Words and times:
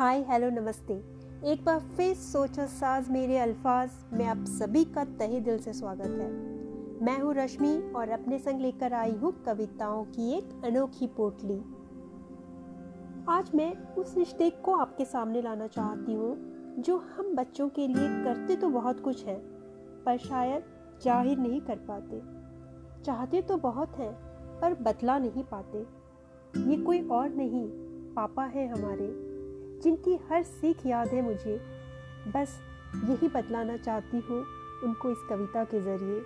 हाय, 0.00 0.20
hello, 0.28 0.48
नमस्ते। 0.50 0.94
एक 1.52 1.64
बार 1.64 1.80
फिर 1.96 2.14
सोचो 2.14 2.66
साज 2.66 3.08
मेरे 3.10 3.38
अल्फाज, 3.38 3.90
में 4.12 4.24
आप 4.26 4.44
सभी 4.48 4.84
का 4.84 5.04
तहे 5.04 5.40
दिल 5.40 5.58
से 5.58 5.72
स्वागत 5.72 6.16
है। 6.20 6.28
मैं 7.04 7.18
हूँ 7.18 7.34
रश्मि 7.34 7.92
और 7.96 8.08
अपने 8.08 8.38
संग 8.38 8.60
लेकर 8.60 8.92
आई 8.92 9.12
हूँ 9.12 9.32
कविताओं 9.46 10.04
की 10.04 10.32
एक 10.32 10.64
अनोखी 10.64 11.06
पोटली। 11.06 11.58
आज 13.28 13.50
मैं 13.54 13.94
उस 13.94 14.16
रिश्ते 14.16 14.50
को 14.50 14.76
आपके 14.76 15.04
सामने 15.04 15.42
लाना 15.42 15.66
चाहती 15.66 16.14
हूँ, 16.14 16.34
जो 16.78 16.96
हम 16.96 17.34
बच्चों 17.36 17.68
के 17.68 17.88
लिए 17.88 18.08
करते 18.24 18.56
तो 18.56 18.68
बहुत 18.68 19.00
कुछ 19.00 19.24
है, 19.26 19.38
पर 20.04 20.18
शायद 20.18 20.62
ज़ाहिर 21.04 21.38
नहीं 21.38 21.60
कर 21.60 21.76
पाते। 21.76 22.22
चाहते 23.04 23.42
तो 23.42 23.56
बहुत 23.56 23.98
हैं, 23.98 24.12
पर 24.60 24.82
बतला 24.82 25.18
नहीं 25.18 25.44
पाते। 25.44 25.86
ये 26.70 26.84
कोई 26.84 27.08
और 27.08 27.28
नहीं, 27.28 27.68
पापा 28.14 28.44
है 28.44 28.68
हमारे। 28.68 29.29
जिनकी 29.82 30.16
हर 30.16 30.42
सीख 30.42 30.86
याद 30.86 31.08
है 31.08 31.22
मुझे, 31.22 31.60
बस 32.28 32.60
यही 33.08 33.28
बतलाना 33.28 33.76
चाहती 33.76 34.18
हूँ 34.18 34.44
उनको 34.84 35.10
इस 35.10 35.18
कविता 35.30 35.64
के 35.64 35.80
ज़रिए। 35.80 36.20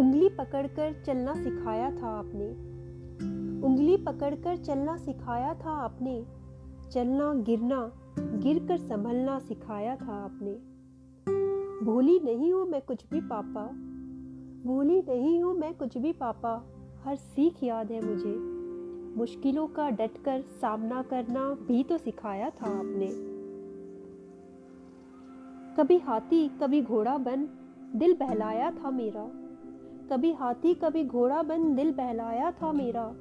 उंगली 0.00 0.28
पकड़कर 0.28 1.02
चलना 1.06 1.34
सिखाया 1.34 1.90
था 1.90 2.06
आपने। 2.06 2.50
उंगली 3.66 3.96
पकड़कर 3.96 4.56
चलना 4.56 4.96
सिखाया 4.96 5.54
था 5.54 5.70
आपने। 5.70 6.26
चलना, 6.90 7.34
गिरना, 7.34 7.92
गिरकर 8.18 8.76
संभलना 8.76 9.38
सिखाया 9.38 9.96
था 9.96 10.24
आपने। 10.24 10.52
भूली 11.84 12.20
नहीं 12.20 12.52
हूँ 12.52 12.66
मैं 12.66 12.82
कुछ 12.82 13.04
भी 13.10 13.20
पापा। 13.20 13.66
भूली 14.66 15.02
नहीं 15.02 15.42
हूँ 15.42 15.54
मैं 15.54 15.74
कुछ 15.74 15.98
भी 15.98 16.12
पापा। 16.12 16.66
हर 17.04 17.16
सीख 17.16 17.62
याद 17.62 17.92
है 17.92 18.04
मुझे। 18.04 18.59
मुश्किलों 19.16 19.66
का 19.66 19.90
डटकर 19.90 20.40
सामना 20.40 21.02
करना 21.02 21.56
भी 21.68 21.84
तो 21.84 21.98
सिखाया 21.98 22.50
था 22.50 22.66
आपने। 22.66 23.40
कभी 25.76 25.98
हाथी, 25.98 26.48
कभी 26.48 26.82
घोड़ा 26.82 27.18
बन, 27.18 27.48
दिल 27.94 28.14
बहलाया 28.14 28.70
था 28.70 28.90
मेरा। 28.90 29.30
कभी 30.10 30.32
हाथी, 30.32 30.74
कभी 30.74 31.04
घोड़ा 31.04 31.42
बन, 31.42 31.74
दिल 31.74 31.92
बहलाया 31.92 32.50
था 32.50 32.72
मेरा। 32.72 33.14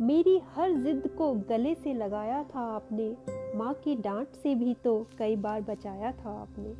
मेरी 0.00 0.40
हर 0.54 0.72
जिद 0.72 1.10
को 1.18 1.32
गले 1.32 1.74
से 1.74 1.94
लगाया 1.94 2.44
था 2.44 2.60
आपने। 2.60 3.16
माँ 3.58 3.74
की 3.74 3.94
डांट 3.94 4.28
से 4.28 4.54
भी 4.54 4.74
तो 4.74 5.06
कई 5.18 5.36
बार 5.36 5.60
बचाया 5.60 6.12
था 6.12 6.40
आपने। 6.40 6.74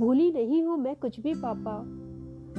भूली 0.00 0.32
नहीं 0.32 0.62
हूँ 0.62 0.76
मैं 0.76 0.96
कुछ 0.96 1.20
भी 1.20 1.34
पापा। 1.34 1.78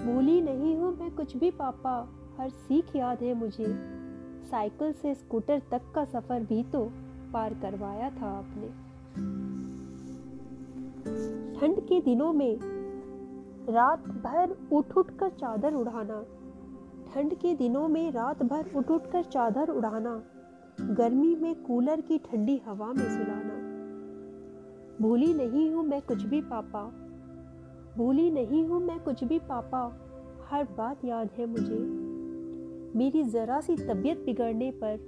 भूली 0.05 0.41
नहीं 0.41 0.75
हूँ 0.75 0.97
मैं 0.99 1.11
कुछ 1.11 1.37
भी 1.37 1.51
पापा। 1.51 2.09
हर 2.37 2.49
सीख 2.49 2.95
याद 2.95 3.23
है 3.23 3.33
मुझे। 3.33 3.98
साइकिल 4.45 4.91
से 4.91 5.13
स्कूटर 5.15 5.61
तक 5.71 5.91
का 5.95 6.05
सफ़र 6.05 6.43
भी 6.43 6.63
तो 6.63 6.83
पार 7.33 7.53
करवाया 7.53 8.09
था 8.09 8.29
आपने। 8.29 8.67
ठंड 11.59 11.79
के 11.79 11.99
दिनों 12.01 12.31
में 12.33 12.59
रात 13.69 14.07
भर 14.23 14.55
उठ 14.71 14.97
उठ 14.97 15.11
कर 15.17 15.29
चादर 15.29 15.73
उड़ाना, 15.73 16.21
ठंड 17.13 17.33
के 17.33 17.53
दिनों 17.55 17.87
में 17.87 18.11
रात 18.11 18.43
भर 18.43 18.71
उठ 18.75 18.91
उठ 18.91 19.11
कर 19.11 19.23
चादर 19.23 19.69
उड़ाना, 19.69 20.21
गर्मी 20.79 21.35
में 21.35 21.55
कूलर 21.63 22.01
की 22.01 22.17
ठंडी 22.17 22.61
हवा 22.65 22.87
में 22.87 23.07
सुलाना। 23.09 23.57
भूली 25.01 25.33
नहीं 25.33 25.69
हूँ 25.71 25.83
मैं 25.83 26.01
कुछ 26.01 26.23
भी 26.23 26.41
पापा, 26.41 26.83
भूली 27.97 28.29
नहीं 28.31 28.67
हूँ 28.67 28.81
मैं 28.81 28.99
कुछ 28.99 29.23
भी 29.23 29.39
पापा, 29.39 29.81
हर 30.49 30.63
बात 30.77 31.05
याद 31.05 31.29
है 31.37 31.45
मुझे। 31.45 31.98
मेरी 32.95 33.23
ज़रा 33.23 33.59
सी 33.61 33.75
तबीयत 33.77 34.17
बिगड़ने 34.17 34.71
पर 34.71 34.99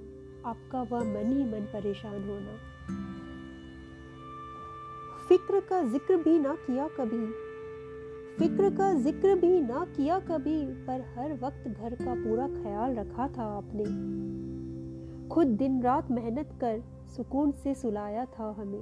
आपका 0.46 0.82
वह 0.82 1.04
मन 1.04 1.32
ही 1.32 1.44
मन 1.44 1.66
परेशान 1.72 2.22
होना। 2.24 2.56
फ़िक्र 5.28 5.60
का 5.60 5.82
ज़िक्र 5.82 6.16
भी 6.16 6.38
ना 6.38 6.54
किया 6.54 6.88
कभी, 6.88 7.26
फ़िक्र 8.38 8.70
का 8.70 8.92
ज़िक्र 8.94 9.34
भी 9.34 9.60
ना 9.60 9.84
किया 9.96 10.18
कभी, 10.18 10.64
पर 10.86 11.00
हर 11.16 11.32
वक्त 11.32 11.68
घर 11.68 11.94
का 11.94 12.14
पूरा 12.14 12.48
ख्याल 12.48 12.94
रखा 12.94 13.28
था 13.28 13.44
आपने। 13.56 13.84
खुद 15.28 15.46
दिन 15.46 15.82
रात 15.82 16.10
मेहनत 16.10 16.58
कर 16.60 16.82
सुकून 17.16 17.52
से 17.52 17.74
सुलाया 17.74 18.24
था 18.24 18.54
हमें। 18.58 18.80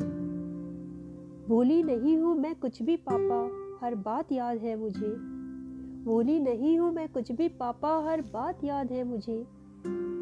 भूली 1.49 1.83
नहीं 1.83 2.17
हूँ 2.17 2.35
मैं 2.37 2.55
कुछ 2.55 2.83
भी 2.83 2.97
पापा, 2.97 3.43
हर 3.87 3.95
बात 3.95 4.33
याद 4.33 4.59
है 4.59 4.77
मुझे। 4.77 5.40
भूली 6.05 6.41
नहीं 6.41 6.79
हूँ 6.79 6.93
मैं, 6.93 7.09
कुछ 7.13 7.33
भी 7.33 7.49
पापा, 7.49 8.05
हर 8.05 8.21
बात 8.21 8.65
याद 8.65 8.93
है 8.93 9.05
मुझे। 9.05 9.43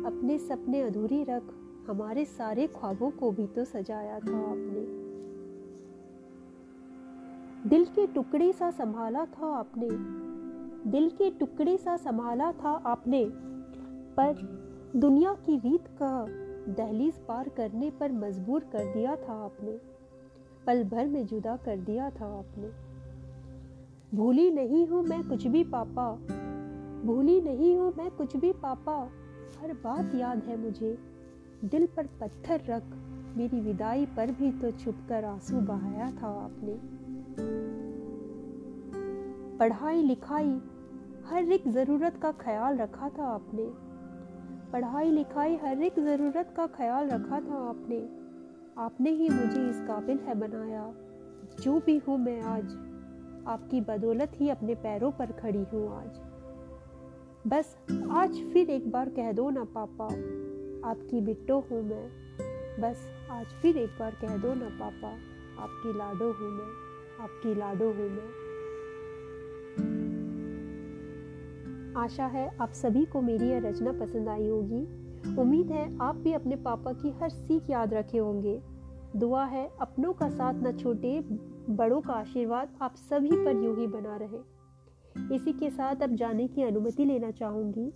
अपने 0.06 0.38
सपने 0.38 0.82
अधूरी 0.82 1.24
रख, 1.24 1.42
हमारे 1.90 2.24
सारे 2.24 2.66
ख्वाबों 2.66 3.10
को 3.10 3.30
भी 3.30 3.46
तो 3.46 3.64
सजाया 3.64 4.14
था 4.14 4.38
आपने। 4.38 5.08
दिल 7.68 7.84
के 7.84 8.06
टुकड़े 8.06 8.52
सा 8.52 8.70
संभाला 8.70 9.24
था 9.24 9.46
आपने। 9.46 9.88
दिल 10.90 11.10
के 11.10 11.30
टुकड़े 11.30 11.76
सा 11.76 11.96
संभाला 11.96 12.52
था 12.52 12.70
आपने। 12.70 13.30
पर 14.16 14.36
दुनिया 14.96 15.34
की 15.34 15.58
रीत 15.58 15.86
का 16.02 16.26
दहलीज 16.72 17.14
पार 17.14 17.48
करने 17.48 17.90
पर 17.90 18.12
मजबूर 18.12 18.60
कर 18.60 18.94
दिया 18.94 19.16
था 19.16 19.44
आपने। 19.44 19.80
पल 20.66 20.84
भर 20.84 21.06
में 21.06 21.26
जुदा 21.26 21.56
कर 21.56 21.76
दिया 21.76 22.10
था 22.10 22.38
आपने। 22.38 22.87
भूली 24.14 24.50
नहीं 24.50 24.86
हूँ 24.86 25.02
मैं 25.02 25.28
कुछ 25.28 25.46
भी 25.46 25.64
पापा। 25.64 26.12
भूली 27.04 27.40
नहीं 27.40 27.76
हूँ 27.76 27.94
मैं 27.98 28.10
कुछ 28.10 28.36
भी 28.36 28.52
पापा। 28.52 29.10
हर 29.62 29.72
बात 29.72 30.14
याद 30.14 30.38
है 30.38 30.56
मुझे। 30.56 30.98
दिल 31.64 31.86
पर 31.86 32.06
पत्थर 32.06 32.60
रख, 32.68 32.82
मेरी 33.36 33.60
विदाई 33.60 34.06
पर 34.06 34.30
भी 34.30 34.52
तो 34.52 34.70
छुप 34.70 34.94
कर 35.08 35.24
आँसू 35.24 35.60
बहाया 35.60 36.10
था 36.10 36.26
आपने। 36.26 36.78
पढ़ाई 39.58 40.02
लिखाई, 40.02 40.60
हर 41.26 41.52
एक 41.52 41.68
ज़रूरत 41.68 42.16
का 42.22 42.32
ख्याल 42.32 42.78
रखा 42.78 43.08
था 43.08 43.24
आपने। 43.24 43.70
पढ़ाई 44.72 45.10
लिखाई, 45.10 45.56
हर 45.56 45.82
एक 45.82 46.00
ज़रूरत 46.00 46.54
का 46.56 46.66
ख्याल 46.66 47.08
रखा 47.08 47.40
था 47.40 47.68
आपने। 47.68 48.08
आपने 48.78 49.10
ही 49.10 49.28
मुझे 49.28 49.70
इस 49.70 49.80
काबिल 49.80 50.18
है 50.18 50.34
बनाया। 50.34 50.94
जो 51.62 51.80
भी 51.80 51.98
हूँ 51.98 52.18
मैं 52.18 52.40
आज 52.40 52.87
आपकी 53.48 53.80
बदौलत 53.80 54.32
ही 54.40 54.48
अपने 54.48 54.74
पैरों 54.74 55.10
पर 55.10 55.26
खड़ी 55.26 55.64
हूँ 55.72 55.96
आज। 55.96 56.20
बस, 57.46 57.76
आज 58.10 58.40
फिर 58.52 58.70
एक 58.70 58.90
बार 58.90 59.08
कह 59.08 59.32
दो 59.32 59.50
ना 59.50 59.64
पापा, 59.64 60.04
आपकी 60.90 61.20
बिट्टो 61.20 61.58
हूँ 61.60 61.82
मैं। 61.82 62.08
बस, 62.80 63.08
आज 63.30 63.46
फिर 63.46 63.76
एक 63.76 63.90
बार 63.98 64.10
कह 64.10 64.36
दो 64.36 64.54
ना 64.54 64.68
पापा, 64.80 65.08
आपकी 65.62 65.98
लाडो 65.98 66.32
हूँ 66.32 66.50
मैं, 66.52 66.68
आपकी 67.20 67.54
लाडो 67.54 67.86
हूँ 67.86 68.10
मैं। 68.10 68.28
आशा 71.96 72.26
है 72.26 72.56
आप 72.60 72.72
सभी 72.72 73.04
को 73.04 73.20
मेरी 73.20 73.48
यह 73.48 73.58
रचना 73.58 73.92
पसंद 73.92 74.28
आई 74.28 74.48
होगी। 74.48 74.82
उम्मीद 75.38 75.70
है 75.70 75.98
आप 75.98 76.16
भी 76.16 76.32
अपने 76.32 76.56
पापा 76.56 76.92
की 76.92 77.10
हर 77.10 77.30
सीख 77.30 77.70
याद 77.70 77.94
रखे 77.94 78.18
होंगे। 78.18 78.60
दुआ 79.16 79.44
है, 79.44 79.70
अपनों 79.80 80.12
का 80.12 80.28
साथ 80.28 80.54
न 80.54 80.76
छोटे 80.78 81.20
बड़ों 81.70 82.00
का 82.00 82.12
आशीर्वाद 82.12 82.68
आप 82.82 82.94
सभी 82.94 83.30
पर 83.32 83.64
यूँ 83.64 83.76
ही 83.76 83.86
बना 83.86 84.16
रहे। 84.16 84.38
इसी 85.34 85.52
के 85.52 85.70
साथ 85.70 86.02
अब 86.02 86.14
जाने 86.14 86.48
की 86.48 86.62
अनुमति 86.62 87.04
लेना 87.04 87.30
चाहूँगी, 87.30 87.92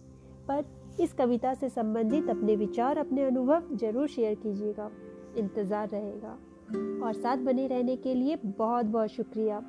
पर 0.48 0.64
इस 1.00 1.12
कविता 1.12 1.54
से 1.54 1.68
संबंधित 1.68 2.30
अपने 2.30 2.56
विचार, 2.56 2.98
अपने 2.98 3.24
अनुभव 3.24 3.76
ज़रूर 3.76 4.08
शेयर 4.08 4.34
कीजिएगा। 4.34 4.90
इंतज़ार 5.36 5.88
रहेगा। 5.88 6.38
और 7.06 7.12
साथ 7.12 7.36
बने 7.36 7.66
रहने 7.66 7.96
के 7.96 8.14
लिए 8.14 8.36
बहुत 8.36 8.86
बहुत 8.86 9.08
शुक्रिया। 9.08 9.60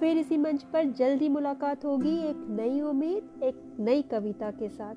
फिर 0.00 0.18
इसी 0.18 0.36
मंच 0.36 0.62
पर 0.62 0.84
जल्दी 0.84 1.28
मुलाकात 1.28 1.84
होगी 1.84 2.18
एक 2.18 2.46
नई 2.50 2.80
उम्मीद, 2.80 3.42
एक 3.42 3.76
नई 3.80 4.02
कविता 4.02 4.50
के 4.50 4.68
साथ। 4.68 4.94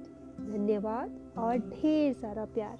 धन्यवाद 0.51 1.35
और 1.37 1.57
ढेर 1.57 2.13
सारा 2.13 2.45
प्यार। 2.45 2.77